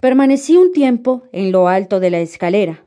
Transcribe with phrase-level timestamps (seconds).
[0.00, 2.86] Permanecí un tiempo en lo alto de la escalera,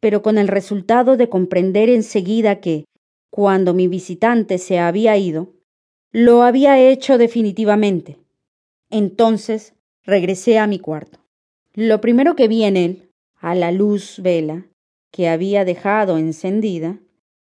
[0.00, 2.86] pero con el resultado de comprender enseguida que,
[3.30, 5.54] cuando mi visitante se había ido,
[6.10, 8.18] lo había hecho definitivamente.
[8.90, 11.20] Entonces regresé a mi cuarto.
[11.74, 14.66] Lo primero que vi en él, a la luz vela
[15.12, 16.98] que había dejado encendida,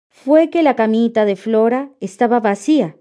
[0.09, 2.97] fue que la camita de Flora estaba vacía,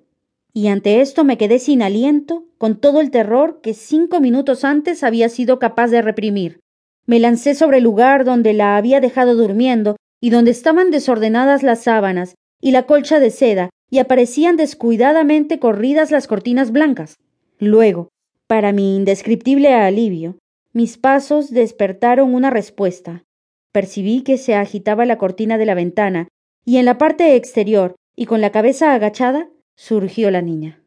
[0.56, 5.04] y ante esto me quedé sin aliento, con todo el terror que cinco minutos antes
[5.04, 6.62] había sido capaz de reprimir.
[7.05, 11.84] Me lancé sobre el lugar donde la había dejado durmiendo y donde estaban desordenadas las
[11.84, 17.18] sábanas y la colcha de seda y aparecían descuidadamente corridas las cortinas blancas.
[17.60, 18.08] Luego,
[18.48, 20.38] para mi indescriptible alivio,
[20.72, 23.26] mis pasos despertaron una respuesta.
[23.74, 26.30] Percibí que se agitaba la cortina de la ventana
[26.63, 30.84] y en la parte exterior y con la cabeza agachada surgió la niña.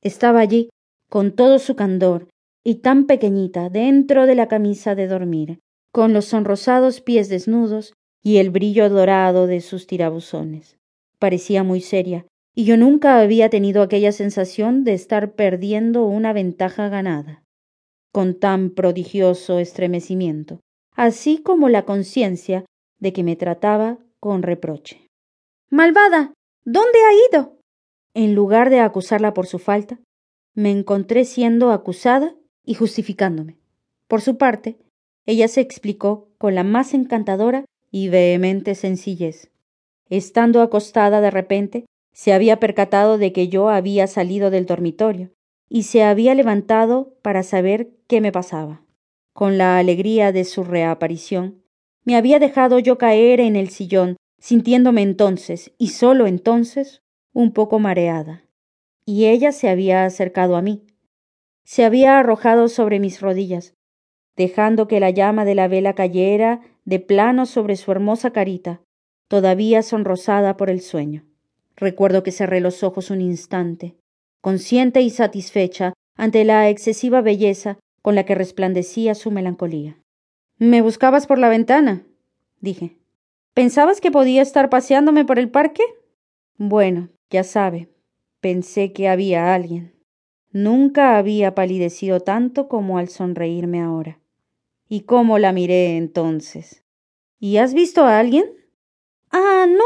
[0.00, 0.68] Estaba allí,
[1.08, 2.28] con todo su candor,
[2.64, 5.58] y tan pequeñita dentro de la camisa de dormir,
[5.92, 10.78] con los sonrosados pies desnudos y el brillo dorado de sus tirabuzones.
[11.18, 16.88] Parecía muy seria, y yo nunca había tenido aquella sensación de estar perdiendo una ventaja
[16.88, 17.42] ganada,
[18.12, 20.60] con tan prodigioso estremecimiento,
[20.94, 22.64] así como la conciencia
[22.98, 25.08] de que me trataba con reproche.
[25.70, 26.32] Malvada.
[26.64, 27.51] ¿Dónde ha ido?
[28.14, 29.98] En lugar de acusarla por su falta,
[30.54, 33.56] me encontré siendo acusada y justificándome.
[34.06, 34.76] Por su parte,
[35.24, 39.50] ella se explicó con la más encantadora y vehemente sencillez.
[40.10, 45.30] Estando acostada de repente, se había percatado de que yo había salido del dormitorio
[45.68, 48.82] y se había levantado para saber qué me pasaba.
[49.32, 51.62] Con la alegría de su reaparición,
[52.04, 57.00] me había dejado yo caer en el sillón sintiéndome entonces, y sólo entonces,
[57.32, 58.44] un poco mareada.
[59.04, 60.86] Y ella se había acercado a mí.
[61.64, 63.74] Se había arrojado sobre mis rodillas,
[64.36, 68.80] dejando que la llama de la vela cayera de plano sobre su hermosa carita,
[69.28, 71.24] todavía sonrosada por el sueño.
[71.76, 73.96] Recuerdo que cerré los ojos un instante,
[74.40, 79.98] consciente y satisfecha ante la excesiva belleza con la que resplandecía su melancolía.
[80.58, 82.04] ¿Me buscabas por la ventana?
[82.60, 82.96] dije.
[83.54, 85.82] ¿Pensabas que podía estar paseándome por el parque?
[86.56, 87.88] Bueno, ya sabe,
[88.40, 89.94] pensé que había alguien.
[90.52, 94.20] Nunca había palidecido tanto como al sonreírme ahora.
[94.88, 96.84] ¿Y cómo la miré entonces?
[97.40, 98.44] ¿Y has visto a alguien?
[99.30, 99.84] Ah, no,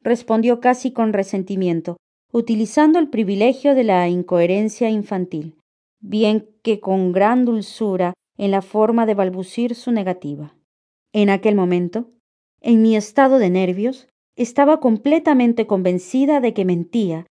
[0.00, 1.98] respondió casi con resentimiento,
[2.32, 5.58] utilizando el privilegio de la incoherencia infantil,
[6.00, 10.56] bien que con gran dulzura en la forma de balbucir su negativa.
[11.12, 12.10] En aquel momento
[12.66, 17.26] en mi estado de nervios, estaba completamente convencida de que mentía